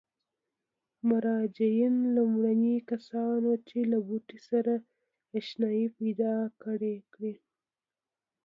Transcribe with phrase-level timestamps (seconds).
[1.09, 4.73] مجاریان لومړني کسان وو چې له بوټي سره
[5.39, 6.95] اشنايي پیدا کړې.